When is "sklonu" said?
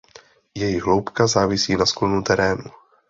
1.85-2.23